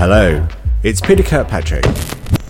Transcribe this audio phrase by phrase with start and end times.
[0.00, 0.48] Hello,
[0.82, 1.84] it's Peter Kirkpatrick.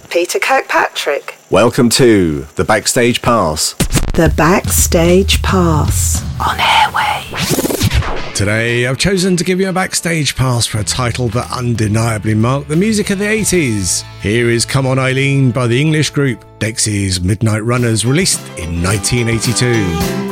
[0.09, 1.37] Peter Kirkpatrick.
[1.51, 3.73] Welcome to the Backstage Pass.
[4.15, 8.35] The Backstage Pass on Airway.
[8.37, 12.69] Today, I've chosen to give you a backstage pass for a title that undeniably marked
[12.69, 14.05] the music of the 80s.
[14.21, 20.30] Here is Come On Eileen by the English group Dexys Midnight Runners, released in 1982.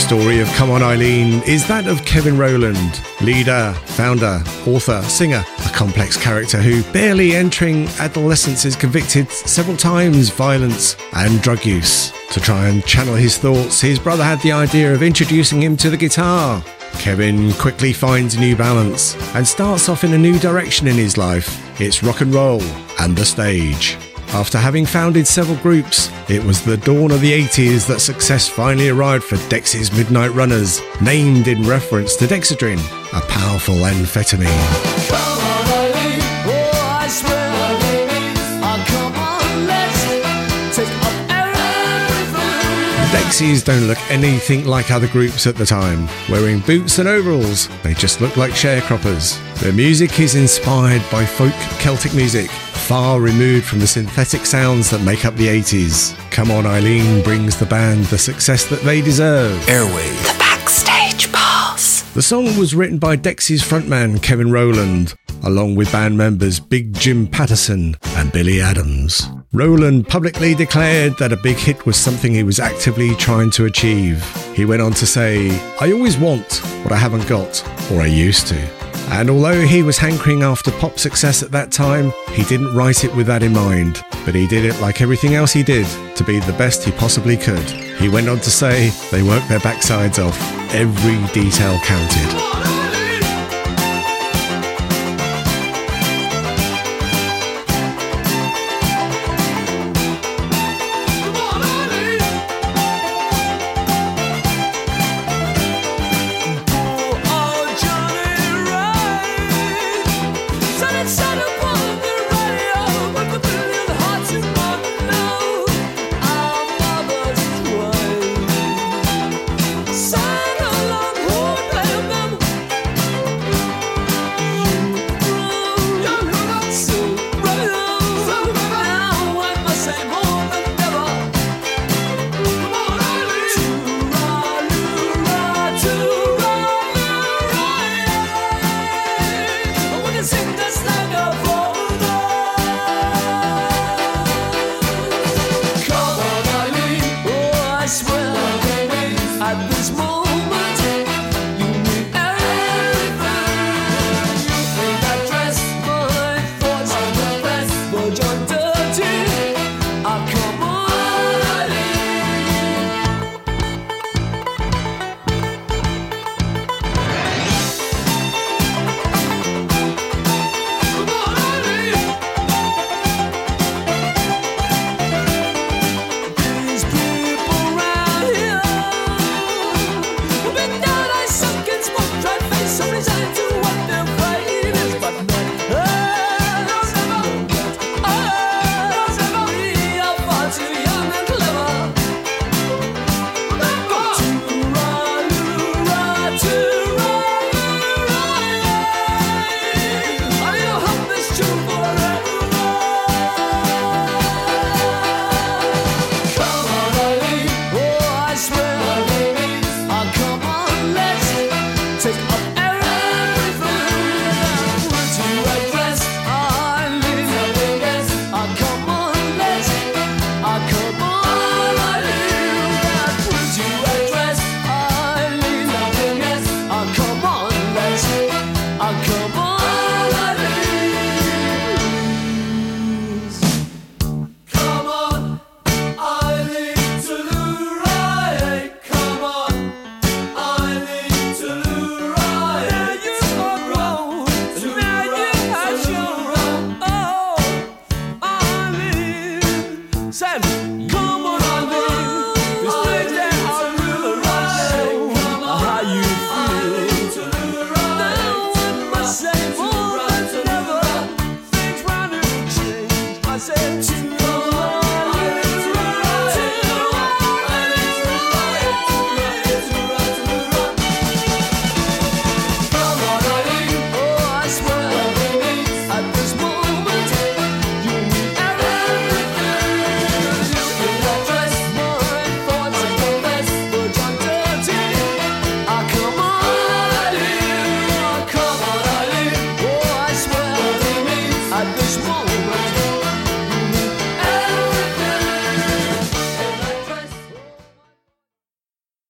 [0.00, 5.68] Story of Come On Eileen is that of Kevin Rowland, leader, founder, author, singer, a
[5.70, 12.12] complex character who, barely entering adolescence, is convicted several times violence and drug use.
[12.32, 15.90] To try and channel his thoughts, his brother had the idea of introducing him to
[15.90, 16.64] the guitar.
[16.94, 21.16] Kevin quickly finds a new balance and starts off in a new direction in his
[21.16, 21.80] life.
[21.80, 22.62] It's rock and roll
[22.98, 23.96] and the stage.
[24.32, 28.88] After having founded several groups, it was the dawn of the 80s that success finally
[28.88, 32.78] arrived for Dexys Midnight Runners, named in reference to Dexedrine,
[33.12, 34.46] a powerful amphetamine.
[43.10, 46.08] Dexys don't look anything like other groups at the time.
[46.28, 49.40] Wearing boots and overalls, they just look like sharecroppers.
[49.56, 52.48] Their music is inspired by folk Celtic music,
[52.90, 56.12] far removed from the synthetic sounds that make up the 80s.
[56.32, 59.56] Come On Eileen brings the band the success that they deserve.
[59.66, 60.22] Airwaves.
[60.24, 62.02] The Backstage Pass.
[62.14, 67.28] The song was written by Dexys frontman Kevin Rowland, along with band members Big Jim
[67.28, 69.22] Paterson and Billy Adams.
[69.52, 74.26] Rowland publicly declared that a big hit was something he was actively trying to achieve.
[74.56, 78.48] He went on to say, I always want what I haven't got, or I used
[78.48, 78.79] to.
[79.12, 83.14] And although he was hankering after pop success at that time, he didn't write it
[83.16, 84.02] with that in mind.
[84.24, 85.86] But he did it like everything else he did,
[86.16, 87.68] to be the best he possibly could.
[87.98, 90.38] He went on to say, they worked their backsides off.
[90.72, 92.89] Every detail counted.